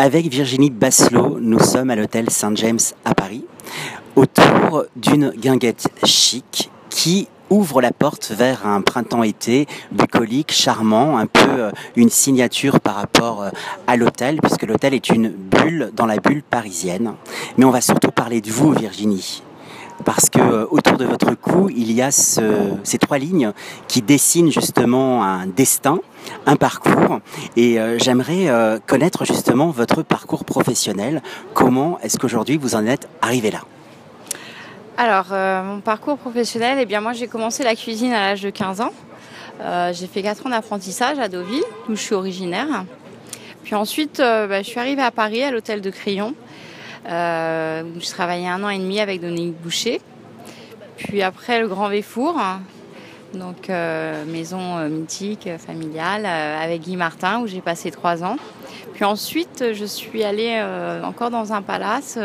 Avec 0.00 0.28
Virginie 0.28 0.70
Basselot, 0.70 1.40
nous 1.40 1.58
sommes 1.58 1.90
à 1.90 1.96
l'hôtel 1.96 2.30
Saint 2.30 2.54
James 2.54 2.78
à 3.04 3.16
Paris, 3.16 3.44
autour 4.14 4.84
d'une 4.94 5.30
guinguette 5.30 5.88
chic 6.04 6.70
qui 6.88 7.26
ouvre 7.50 7.82
la 7.82 7.90
porte 7.90 8.30
vers 8.30 8.64
un 8.64 8.80
printemps-été 8.80 9.66
bucolique, 9.90 10.52
charmant, 10.52 11.18
un 11.18 11.26
peu 11.26 11.48
euh, 11.48 11.70
une 11.96 12.10
signature 12.10 12.78
par 12.78 12.94
rapport 12.94 13.42
euh, 13.42 13.50
à 13.88 13.96
l'hôtel, 13.96 14.38
puisque 14.40 14.62
l'hôtel 14.62 14.94
est 14.94 15.08
une 15.08 15.30
bulle 15.30 15.90
dans 15.96 16.06
la 16.06 16.18
bulle 16.18 16.44
parisienne. 16.44 17.14
Mais 17.56 17.64
on 17.64 17.70
va 17.70 17.80
surtout 17.80 18.12
parler 18.12 18.40
de 18.40 18.52
vous, 18.52 18.70
Virginie 18.70 19.42
parce 20.04 20.30
que 20.30 20.40
euh, 20.40 20.66
autour 20.70 20.96
de 20.96 21.04
votre 21.04 21.34
cou, 21.34 21.68
il 21.70 21.92
y 21.92 22.02
a 22.02 22.10
ces 22.10 22.98
trois 22.98 23.18
lignes 23.18 23.52
qui 23.86 24.02
dessinent 24.02 24.50
justement 24.50 25.24
un 25.24 25.46
destin, 25.46 26.00
un 26.46 26.56
parcours. 26.56 27.20
Et 27.56 27.78
euh, 27.78 27.98
j'aimerais 27.98 28.48
euh, 28.48 28.78
connaître 28.86 29.24
justement 29.24 29.70
votre 29.70 30.02
parcours 30.02 30.44
professionnel. 30.44 31.22
Comment 31.54 31.98
est-ce 32.00 32.18
qu'aujourd'hui 32.18 32.56
vous 32.56 32.74
en 32.74 32.86
êtes 32.86 33.08
arrivé 33.22 33.50
là? 33.50 33.60
Alors, 34.96 35.26
mon 35.64 35.80
parcours 35.80 36.18
professionnel, 36.18 36.78
eh 36.80 36.84
bien 36.84 37.00
moi 37.00 37.12
j'ai 37.12 37.28
commencé 37.28 37.62
la 37.62 37.76
cuisine 37.76 38.12
à 38.12 38.20
l'âge 38.20 38.42
de 38.42 38.50
15 38.50 38.80
ans. 38.80 38.92
j'ai 39.92 40.08
fait 40.08 40.22
4 40.22 40.46
ans 40.46 40.50
d'apprentissage 40.50 41.20
à 41.20 41.28
Deauville, 41.28 41.62
où 41.88 41.94
je 41.94 42.00
suis 42.00 42.16
originaire. 42.16 42.84
Puis 43.62 43.76
ensuite, 43.76 44.18
bah, 44.18 44.60
je 44.60 44.66
suis 44.66 44.80
arrivée 44.80 45.02
à 45.02 45.12
Paris, 45.12 45.44
à 45.44 45.52
l'hôtel 45.52 45.82
de 45.82 45.90
Crillon. 45.90 46.34
Euh, 47.08 47.84
je 47.98 48.10
travaillais 48.10 48.48
un 48.48 48.62
an 48.62 48.68
et 48.68 48.78
demi 48.78 49.00
avec 49.00 49.20
Dominique 49.20 49.60
Boucher. 49.60 50.00
Puis 50.96 51.22
après 51.22 51.60
le 51.60 51.68
Grand 51.68 51.88
Véfour, 51.88 52.38
donc 53.32 53.70
euh, 53.70 54.24
maison 54.26 54.78
euh, 54.78 54.88
mythique, 54.88 55.48
familiale, 55.58 56.26
avec 56.26 56.82
Guy 56.82 56.96
Martin, 56.96 57.40
où 57.40 57.46
j'ai 57.46 57.60
passé 57.60 57.90
trois 57.90 58.24
ans. 58.24 58.36
Puis 58.94 59.04
ensuite, 59.04 59.72
je 59.72 59.84
suis 59.84 60.24
allée 60.24 60.60
encore 61.04 61.30
dans 61.30 61.52
un 61.52 61.62
palace 61.62 62.18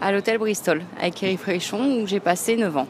à 0.00 0.12
l'hôtel 0.12 0.36
Bristol, 0.38 0.82
avec 1.00 1.22
Eric 1.22 1.40
Fréchon, 1.40 2.02
où 2.02 2.06
j'ai 2.06 2.20
passé 2.20 2.56
neuf 2.56 2.76
ans. 2.76 2.88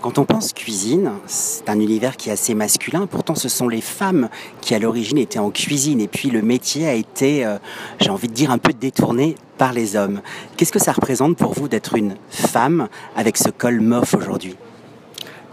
Quand 0.00 0.16
on 0.16 0.24
pense 0.24 0.54
cuisine, 0.54 1.12
c'est 1.26 1.68
un 1.68 1.78
univers 1.78 2.16
qui 2.16 2.30
est 2.30 2.32
assez 2.32 2.54
masculin. 2.54 3.06
Pourtant, 3.06 3.34
ce 3.34 3.50
sont 3.50 3.68
les 3.68 3.82
femmes 3.82 4.30
qui, 4.62 4.74
à 4.74 4.78
l'origine, 4.78 5.18
étaient 5.18 5.38
en 5.38 5.50
cuisine. 5.50 6.00
Et 6.00 6.08
puis, 6.08 6.30
le 6.30 6.40
métier 6.40 6.88
a 6.88 6.94
été, 6.94 7.44
euh, 7.44 7.58
j'ai 8.00 8.08
envie 8.08 8.28
de 8.28 8.32
dire, 8.32 8.50
un 8.50 8.56
peu 8.56 8.72
détourné 8.72 9.34
par 9.58 9.74
les 9.74 9.96
hommes. 9.96 10.22
Qu'est-ce 10.56 10.72
que 10.72 10.78
ça 10.78 10.92
représente 10.92 11.36
pour 11.36 11.52
vous 11.52 11.68
d'être 11.68 11.96
une 11.96 12.16
femme 12.30 12.88
avec 13.14 13.36
ce 13.36 13.50
col 13.50 13.80
mof 13.80 14.14
aujourd'hui? 14.14 14.56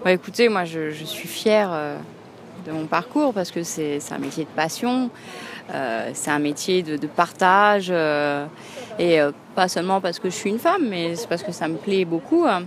Bah, 0.06 0.14
Écoutez, 0.14 0.48
moi, 0.48 0.64
je, 0.64 0.92
suis 0.92 1.28
fière 1.28 1.70
euh, 1.74 1.98
de 2.66 2.72
mon 2.72 2.86
parcours 2.86 3.34
parce 3.34 3.52
que 3.52 3.64
c'est 3.64 4.00
un 4.12 4.20
métier 4.20 4.46
de 4.46 4.56
passion. 4.56 5.10
Euh, 5.74 6.12
c'est 6.14 6.32
un 6.32 6.40
métier 6.40 6.84
de, 6.84 7.06
partage. 7.06 7.92
et 8.98 9.20
pas 9.56 9.68
seulement 9.68 10.00
parce 10.00 10.20
que 10.20 10.30
je 10.30 10.36
suis 10.36 10.52
une 10.52 10.60
femme, 10.60 10.88
mais 10.88 11.18
c'est 11.18 11.28
parce 11.28 11.44
que 11.44 11.52
ça 11.52 11.68
me 11.68 11.76
plaît 11.76 12.06
beaucoup. 12.06 12.46
Hein 12.48 12.64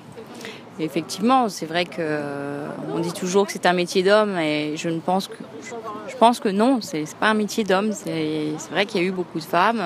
effectivement, 0.78 1.48
c'est 1.48 1.66
vrai 1.66 1.84
que 1.84 1.96
euh, 1.98 2.68
on 2.94 3.00
dit 3.00 3.12
toujours 3.12 3.46
que 3.46 3.52
c'est 3.52 3.66
un 3.66 3.72
métier 3.72 4.02
d'homme, 4.02 4.38
et 4.38 4.76
je 4.76 4.88
ne 4.88 5.00
pense 5.00 5.28
que 5.28 5.34
je 6.08 6.16
pense 6.16 6.40
que 6.40 6.48
non, 6.48 6.80
c'est 6.80 7.04
pas 7.16 7.28
un 7.28 7.34
métier 7.34 7.64
d'homme. 7.64 7.92
C'est 7.92 8.52
vrai 8.70 8.86
qu'il 8.86 9.00
y 9.00 9.04
a 9.04 9.06
eu 9.06 9.12
beaucoup 9.12 9.38
de 9.38 9.44
femmes. 9.44 9.80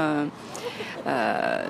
Euh, 1.06 1.64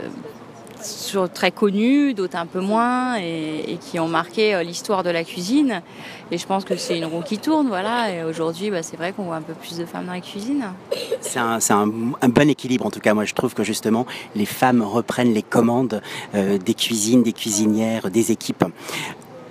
euh, 1.15 1.27
très 1.27 1.51
connues, 1.51 2.15
d'autres 2.15 2.37
un 2.37 2.47
peu 2.47 2.61
moins, 2.61 3.17
et, 3.17 3.79
qui 3.81 3.99
ont 3.99 4.09
marqué 4.09 4.63
l'histoire 4.65 5.03
de 5.03 5.11
la 5.11 5.25
cuisine. 5.25 5.83
Et 6.31 6.39
je 6.39 6.47
pense 6.47 6.65
que 6.65 6.77
c'est 6.77 6.99
une 6.99 7.05
roue 7.05 7.23
qui 7.23 7.39
tourne, 7.39 7.69
voilà. 7.69 8.11
Et 8.11 8.25
aujourd'hui, 8.25 8.71
bah, 8.71 8.83
c'est 8.83 8.97
vrai 8.97 9.13
qu'on 9.13 9.25
voit 9.25 9.37
un 9.37 9.43
peu 9.43 9.55
plus 9.55 9.79
de 9.79 9.85
femmes 9.85 10.07
dans 10.07 10.13
la 10.13 10.21
cuisine. 10.21 10.65
C'est 11.21 11.39
un, 11.39 11.59
un, 11.71 12.29
bon 12.29 12.51
équilibre, 12.51 12.87
en 12.87 12.91
tout 12.91 13.01
cas. 13.01 13.15
Moi, 13.15 13.25
je 13.25 13.35
trouve 13.35 13.55
que 13.55 13.65
justement, 13.65 14.07
les 14.35 14.47
femmes 14.47 14.83
reprennent 14.83 15.35
les 15.35 15.43
commandes 15.43 16.01
des 16.35 16.75
cuisines, 16.75 17.23
des 17.23 17.33
cuisinières, 17.33 18.11
des 18.11 18.33
équipes. 18.33 18.65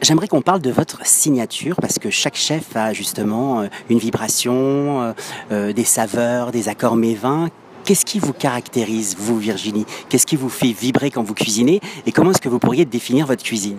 J'aimerais 0.03 0.28
qu'on 0.28 0.41
parle 0.41 0.59
de 0.59 0.69
votre 0.69 1.06
signature 1.06 1.78
parce 1.79 1.97
que 1.97 2.09
chaque 2.09 2.35
chef 2.35 2.75
a 2.75 2.91
justement 2.91 3.62
euh, 3.62 3.68
une 3.90 4.00
vibration, 4.00 5.02
euh, 5.02 5.13
euh, 5.53 5.72
des 5.72 5.85
saveurs, 5.85 6.52
des 6.52 6.68
accords 6.68 6.97
mévins. 6.97 7.47
Qu'est-ce 7.86 8.06
qui 8.06 8.20
vous 8.20 8.34
caractérise, 8.34 9.16
vous 9.18 9.38
Virginie? 9.38 9.86
Qu'est-ce 10.10 10.26
qui 10.26 10.36
vous 10.36 10.50
fait 10.50 10.72
vibrer 10.72 11.12
quand 11.12 11.24
vous 11.24 11.34
cuisinez? 11.34 11.82
Et 12.06 12.12
comment 12.12 12.32
est-ce 12.32 12.42
que 12.42 12.50
vous 12.50 12.60
pourriez 12.60 12.86
définir 12.86 13.26
votre 13.26 13.44
cuisine? 13.44 13.78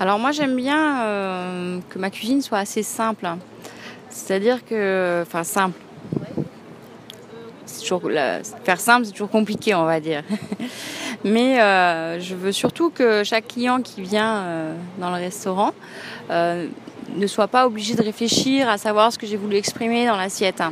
Alors 0.00 0.18
moi 0.18 0.32
j'aime 0.32 0.56
bien 0.56 1.80
que 1.88 1.98
ma 1.98 2.10
cuisine 2.10 2.42
soit 2.42 2.58
assez 2.58 2.82
simple. 2.82 3.28
C'est-à-dire 4.10 4.64
que, 4.64 5.22
enfin 5.22 5.44
simple, 5.44 5.78
toujours, 7.82 8.02
faire 8.64 8.80
simple, 8.80 9.06
c'est 9.06 9.12
toujours 9.12 9.30
compliqué, 9.30 9.74
on 9.74 9.84
va 9.84 10.00
dire. 10.00 10.22
Mais 11.24 11.60
euh, 11.60 12.20
je 12.20 12.34
veux 12.34 12.52
surtout 12.52 12.90
que 12.90 13.22
chaque 13.24 13.48
client 13.48 13.80
qui 13.80 14.02
vient 14.02 14.36
euh, 14.36 14.74
dans 14.98 15.10
le 15.10 15.16
restaurant 15.16 15.72
euh, 16.30 16.66
ne 17.16 17.26
soit 17.26 17.48
pas 17.48 17.66
obligé 17.66 17.94
de 17.94 18.02
réfléchir 18.02 18.68
à 18.68 18.78
savoir 18.78 19.12
ce 19.12 19.18
que 19.18 19.26
j'ai 19.26 19.36
voulu 19.36 19.56
exprimer 19.56 20.06
dans 20.06 20.16
l'assiette. 20.16 20.62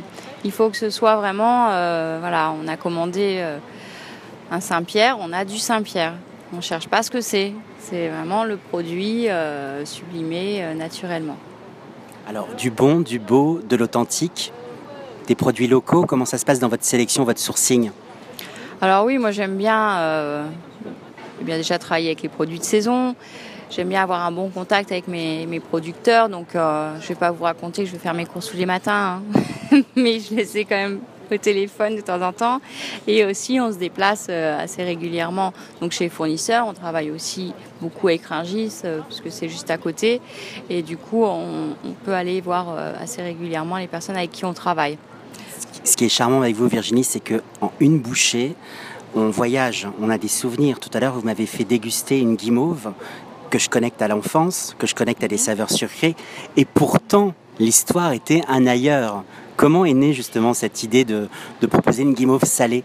Il 0.43 0.51
faut 0.51 0.69
que 0.69 0.77
ce 0.77 0.89
soit 0.89 1.15
vraiment, 1.17 1.65
voilà, 2.19 2.53
on 2.61 2.67
a 2.67 2.77
commandé 2.77 3.43
un 4.49 4.59
Saint-Pierre, 4.59 5.17
on 5.19 5.31
a 5.33 5.45
du 5.45 5.57
Saint-Pierre. 5.57 6.13
On 6.53 6.57
ne 6.57 6.61
cherche 6.61 6.87
pas 6.87 7.01
ce 7.03 7.09
que 7.09 7.21
c'est. 7.21 7.53
C'est 7.79 8.09
vraiment 8.09 8.43
le 8.43 8.57
produit 8.57 9.27
sublimé 9.85 10.73
naturellement. 10.75 11.37
Alors, 12.27 12.47
du 12.57 12.69
bon, 12.71 12.99
du 12.99 13.19
beau, 13.19 13.61
de 13.67 13.75
l'authentique, 13.75 14.51
des 15.27 15.35
produits 15.35 15.67
locaux, 15.67 16.05
comment 16.05 16.25
ça 16.25 16.37
se 16.37 16.45
passe 16.45 16.59
dans 16.59 16.67
votre 16.67 16.83
sélection, 16.83 17.23
votre 17.23 17.39
sourcing? 17.39 17.91
Alors 18.81 19.05
oui, 19.05 19.17
moi 19.17 19.31
j'aime 19.31 19.57
bien, 19.57 20.45
euh, 21.41 21.45
bien 21.45 21.57
déjà 21.57 21.77
travailler 21.77 22.07
avec 22.07 22.21
les 22.21 22.29
produits 22.29 22.59
de 22.59 22.63
saison. 22.63 23.15
J'aime 23.71 23.87
bien 23.87 24.03
avoir 24.03 24.25
un 24.25 24.33
bon 24.33 24.49
contact 24.49 24.91
avec 24.91 25.07
mes, 25.07 25.61
producteurs. 25.61 26.27
Donc 26.27 26.55
euh, 26.55 26.93
je 26.99 27.07
vais 27.07 27.15
pas 27.15 27.31
vous 27.31 27.45
raconter 27.45 27.83
que 27.83 27.87
je 27.87 27.93
vais 27.93 27.99
faire 27.99 28.13
mes 28.13 28.25
courses 28.25 28.49
tous 28.51 28.57
les 28.57 28.65
matins, 28.65 29.21
hein. 29.71 29.81
mais 29.95 30.19
je 30.19 30.35
les 30.35 30.57
ai 30.57 30.65
quand 30.65 30.75
même 30.75 30.99
au 31.31 31.37
téléphone 31.37 31.95
de 31.95 32.01
temps 32.01 32.21
en 32.21 32.33
temps. 32.33 32.59
Et 33.07 33.23
aussi, 33.23 33.61
on 33.61 33.71
se 33.71 33.77
déplace 33.77 34.27
euh, 34.29 34.61
assez 34.61 34.83
régulièrement. 34.83 35.53
Donc 35.79 35.93
chez 35.93 36.03
les 36.05 36.09
fournisseurs, 36.09 36.67
on 36.67 36.73
travaille 36.73 37.11
aussi 37.11 37.53
beaucoup 37.79 38.09
avec 38.09 38.25
Ringis, 38.25 38.81
euh, 38.83 38.99
parce 38.99 39.21
que 39.21 39.29
c'est 39.29 39.47
juste 39.47 39.71
à 39.71 39.77
côté. 39.77 40.19
Et 40.69 40.81
du 40.81 40.97
coup, 40.97 41.23
on, 41.23 41.73
peut 42.03 42.13
aller 42.13 42.41
voir 42.41 42.75
assez 42.99 43.21
régulièrement 43.21 43.77
les 43.77 43.87
personnes 43.87 44.17
avec 44.17 44.31
qui 44.31 44.43
on 44.43 44.53
travaille 44.53 44.97
ce 45.83 45.97
qui 45.97 46.05
est 46.05 46.09
charmant 46.09 46.41
avec 46.41 46.55
vous, 46.55 46.67
Virginie, 46.67 47.03
c'est 47.03 47.19
que 47.19 47.41
en 47.59 47.71
une 47.79 47.99
bouchée, 47.99 48.55
on 49.15 49.29
voyage, 49.29 49.87
on 50.01 50.09
a 50.09 50.17
des 50.17 50.27
souvenirs. 50.27 50.79
Tout 50.79 50.89
à 50.93 50.99
l'heure, 50.99 51.13
vous 51.13 51.25
m'avez 51.25 51.45
fait 51.45 51.63
déguster 51.63 52.19
une 52.19 52.35
guimauve 52.35 52.93
que 53.49 53.59
je 53.59 53.69
connecte 53.69 54.01
à 54.01 54.07
l'enfance, 54.07 54.75
que 54.79 54.87
je 54.87 54.95
connecte 54.95 55.23
à 55.23 55.27
des 55.27 55.37
saveurs 55.37 55.69
sucrées, 55.69 56.15
et 56.55 56.65
pourtant, 56.65 57.33
l'histoire 57.59 58.13
était 58.13 58.41
un 58.47 58.65
ailleurs. 58.65 59.23
Comment 59.57 59.85
est 59.85 59.93
née 59.93 60.13
justement 60.13 60.53
cette 60.53 60.83
idée 60.83 61.05
de, 61.05 61.27
proposer 61.69 62.03
une 62.03 62.13
guimauve 62.13 62.45
salée? 62.45 62.83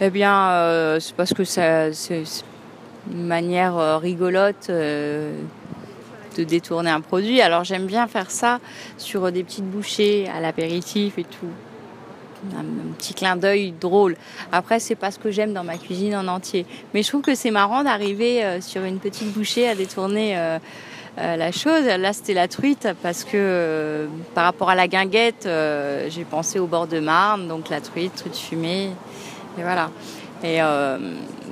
Eh 0.00 0.10
bien, 0.10 0.50
euh, 0.50 1.00
c'est 1.00 1.14
parce 1.14 1.34
que 1.34 1.44
c'est 1.44 1.92
une 3.12 3.26
manière 3.26 3.76
euh, 3.76 3.98
rigolote 3.98 4.70
euh, 4.70 5.36
de 6.36 6.44
détourner 6.44 6.90
un 6.90 7.00
produit. 7.00 7.40
Alors 7.40 7.64
j'aime 7.64 7.86
bien 7.86 8.06
faire 8.06 8.30
ça 8.30 8.60
sur 8.96 9.32
des 9.32 9.42
petites 9.42 9.68
bouchées 9.68 10.28
à 10.28 10.40
l'apéritif 10.40 11.18
et 11.18 11.24
tout. 11.24 11.50
Un, 12.56 12.92
petit 12.96 13.14
clin 13.14 13.36
d'œil 13.36 13.72
drôle. 13.72 14.16
Après, 14.52 14.80
c'est 14.80 14.94
pas 14.94 15.10
ce 15.10 15.18
que 15.18 15.30
j'aime 15.30 15.52
dans 15.52 15.64
ma 15.64 15.76
cuisine 15.76 16.14
en 16.14 16.26
entier. 16.28 16.66
Mais 16.94 17.02
je 17.02 17.08
trouve 17.08 17.22
que 17.22 17.34
c'est 17.34 17.50
marrant 17.50 17.84
d'arriver 17.84 18.44
euh, 18.44 18.60
sur 18.60 18.82
une 18.84 18.98
petite 18.98 19.32
bouchée 19.32 19.68
à 19.68 19.74
détourner 19.74 20.38
euh, 20.38 20.58
euh, 21.18 21.36
la 21.36 21.52
chose. 21.52 21.84
Là, 21.84 22.12
c'était 22.12 22.34
la 22.34 22.48
truite 22.48 22.88
parce 23.02 23.24
que 23.24 24.08
par 24.34 24.44
rapport 24.44 24.70
à 24.70 24.74
la 24.74 24.86
guinguette, 24.88 25.48
j'ai 26.08 26.24
pensé 26.24 26.58
au 26.58 26.66
bord 26.66 26.86
de 26.86 27.00
Marne, 27.00 27.48
donc 27.48 27.68
la 27.70 27.80
truite, 27.80 28.14
truite 28.14 28.36
fumée. 28.36 28.90
Et 29.58 29.62
voilà. 29.62 29.90
Et, 30.44 30.60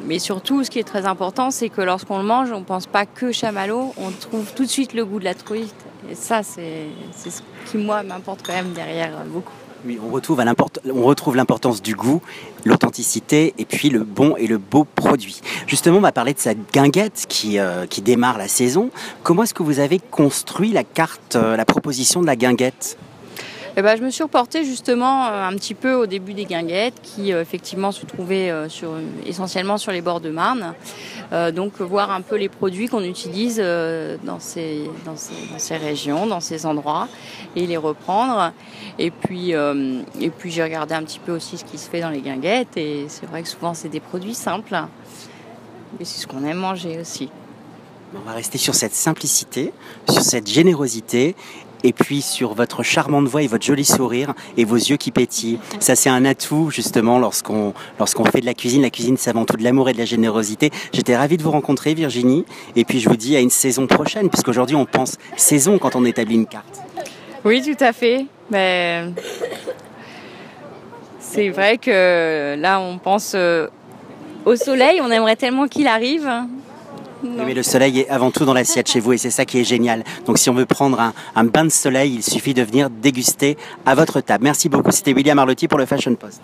mais 0.04 0.20
surtout, 0.20 0.62
ce 0.62 0.70
qui 0.70 0.78
est 0.78 0.84
très 0.84 1.04
important, 1.04 1.50
c'est 1.50 1.68
que 1.68 1.80
lorsqu'on 1.80 2.18
le 2.18 2.24
mange, 2.24 2.52
on 2.52 2.60
ne 2.60 2.64
pense 2.64 2.86
pas 2.86 3.06
que 3.06 3.32
chamallow, 3.32 3.92
on 3.96 4.12
trouve 4.12 4.52
tout 4.54 4.62
de 4.62 4.70
suite 4.70 4.94
le 4.94 5.04
goût 5.04 5.18
de 5.18 5.24
la 5.24 5.34
truite. 5.34 5.74
Et 6.08 6.14
ça, 6.14 6.44
c'est 6.44 6.86
ce 7.16 7.40
qui, 7.68 7.76
moi, 7.76 8.04
m'importe 8.04 8.46
quand 8.46 8.52
même 8.52 8.72
derrière 8.72 9.10
beaucoup. 9.26 9.52
On 10.02 10.10
retrouve, 10.10 11.36
l'importance 11.36 11.82
du 11.82 11.94
goût, 11.94 12.22
l'authenticité 12.64 13.54
et 13.58 13.64
puis 13.64 13.90
le 13.90 14.04
bon 14.04 14.36
et 14.36 14.46
le 14.46 14.58
beau 14.58 14.84
produit. 14.84 15.40
Justement, 15.66 15.98
on 15.98 16.00
va 16.00 16.12
parler 16.12 16.34
de 16.34 16.38
cette 16.38 16.72
guinguette 16.72 17.26
qui, 17.28 17.58
euh, 17.58 17.86
démarre 18.02 18.38
la 18.38 18.48
saison. 18.48 18.90
Comment 19.22 19.42
est-ce 19.44 19.54
que 19.54 19.62
vous 19.62 19.80
avez 19.80 19.98
construit 19.98 20.70
la 20.70 20.84
carte, 20.84 21.36
euh, 21.36 21.56
la 21.56 21.64
proposition 21.64 22.20
de 22.20 22.26
la 22.26 22.36
guinguette? 22.36 22.98
Eh 23.78 23.82
ben, 23.82 23.94
Je 23.96 24.02
me 24.02 24.10
suis 24.10 24.22
reportée 24.22 24.64
justement 24.64 25.26
euh, 25.26 25.46
un 25.46 25.52
petit 25.52 25.74
peu 25.74 25.92
au 25.92 26.06
début 26.06 26.32
des 26.32 26.46
guinguettes 26.46 26.98
qui 27.02 27.32
euh, 27.32 27.42
effectivement 27.42 27.92
se 27.92 28.06
trouvaient 28.06 28.50
euh, 28.50 28.70
sur, 28.70 28.92
essentiellement 29.26 29.76
sur 29.76 29.92
les 29.92 30.00
bords 30.00 30.20
de 30.20 30.30
Marne. 30.30 30.74
donc 31.52 31.80
voir 31.80 32.10
un 32.10 32.22
peu 32.22 32.36
les 32.36 32.48
produits 32.48 32.88
qu'on 32.88 33.02
utilise 33.02 33.58
dans, 33.58 34.38
ces, 34.38 34.88
dans, 35.04 35.16
ces, 35.58 35.76
régions, 35.76 36.26
dans 36.26 36.40
ces 36.40 36.64
endroits 36.64 37.08
et 37.56 37.66
les 37.66 37.76
reprendre. 37.76 38.52
Et 38.98 39.10
puis, 39.10 39.52
puis 40.38 40.50
j'ai 40.52 40.62
regardé 40.62 40.94
un 40.94 41.02
petit 41.02 41.18
peu 41.18 41.32
aussi 41.32 41.58
ce 41.58 41.64
qui 41.64 41.78
se 41.78 41.90
fait 41.90 42.00
dans 42.00 42.10
les 42.10 42.20
guinguettes 42.20 42.76
et 42.76 43.06
c'est 43.08 43.26
vrai 43.26 43.42
que 43.42 43.48
souvent 43.48 43.74
c'est 43.74 43.88
des 43.88 44.00
produits 44.00 44.34
simples. 44.34 44.76
Mais 45.98 46.04
c'est 46.04 46.20
ce 46.20 46.26
qu'on 46.26 46.44
aime 46.44 46.58
manger 46.58 46.98
aussi. 47.00 47.28
On 48.14 48.20
va 48.20 48.32
rester 48.32 48.56
sur 48.56 48.74
cette 48.74 48.94
simplicité, 48.94 49.72
sur 50.08 50.22
cette 50.22 50.46
générosité 50.46 51.34
et 51.84 51.92
puis 51.92 52.22
sur 52.22 52.54
votre 52.54 52.82
charmante 52.82 53.26
voix 53.26 53.42
et 53.42 53.46
votre 53.46 53.64
joli 53.64 53.84
sourire 53.84 54.34
et 54.56 54.64
vos 54.64 54.76
yeux 54.76 54.96
qui 54.96 55.10
pétillent. 55.10 55.58
Ça, 55.80 55.96
c'est 55.96 56.08
un 56.08 56.24
atout 56.24 56.70
justement 56.70 57.18
lorsqu'on 57.18 57.74
fait 58.30 58.40
de 58.40 58.46
la 58.46 58.54
cuisine. 58.54 58.82
La 58.82 58.90
cuisine, 58.90 59.16
c'est 59.16 59.30
avant 59.30 59.44
tout 59.44 59.56
de 59.56 59.64
l'amour 59.64 59.88
et 59.88 59.92
de 59.92 59.98
la 59.98 60.04
générosité. 60.04 60.70
J'étais 60.92 61.16
ravie 61.16 61.36
de 61.36 61.42
vous 61.42 61.50
rencontrer, 61.50 61.94
Virginie. 61.94 62.44
Et 62.74 62.84
puis 62.84 63.00
je 63.00 63.08
vous 63.08 63.16
dis 63.16 63.36
à 63.36 63.40
une 63.40 63.50
saison 63.50 63.86
prochaine, 63.86 64.28
puisqu'aujourd'hui 64.28 64.76
on 64.76 64.86
pense 64.86 65.16
saison 65.36 65.78
quand 65.78 65.96
on 65.96 66.04
établit 66.04 66.34
une 66.36 66.46
carte. 66.46 66.82
Oui, 67.44 67.62
tout 67.62 67.84
à 67.84 67.92
fait. 67.92 68.26
Mais 68.50 69.04
c'est 71.20 71.48
vrai 71.48 71.78
que 71.78 72.56
là, 72.58 72.80
on 72.80 72.98
pense 72.98 73.32
euh, 73.34 73.68
au 74.44 74.56
soleil. 74.56 75.00
On 75.02 75.10
aimerait 75.10 75.36
tellement 75.36 75.66
qu'il 75.68 75.86
arrive 75.86 76.30
mais 77.22 77.54
le 77.54 77.62
soleil 77.62 78.00
est 78.00 78.08
avant 78.08 78.30
tout 78.30 78.44
dans 78.44 78.54
l'assiette 78.54 78.88
chez 78.88 79.00
vous 79.00 79.12
et 79.12 79.18
c'est 79.18 79.30
ça 79.30 79.44
qui 79.44 79.58
est 79.58 79.64
génial. 79.64 80.04
Donc 80.26 80.38
si 80.38 80.50
on 80.50 80.54
veut 80.54 80.66
prendre 80.66 81.00
un, 81.00 81.12
un, 81.34 81.44
bain 81.44 81.64
de 81.64 81.70
soleil, 81.70 82.14
il 82.14 82.22
suffit 82.22 82.54
de 82.54 82.62
venir 82.62 82.90
déguster 82.90 83.56
à 83.84 83.94
votre 83.94 84.20
table. 84.20 84.44
Merci 84.44 84.68
beaucoup. 84.68 84.90
C'était 84.90 85.12
William 85.12 85.38
Arlotti 85.38 85.68
pour 85.68 85.78
le 85.78 85.86
Fashion 85.86 86.14
Post. 86.14 86.40